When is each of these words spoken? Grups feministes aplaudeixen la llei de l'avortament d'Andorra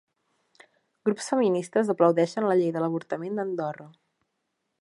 Grups 1.09 1.27
feministes 1.33 1.93
aplaudeixen 1.95 2.49
la 2.53 2.57
llei 2.63 2.75
de 2.79 2.85
l'avortament 2.85 3.39
d'Andorra 3.41 3.91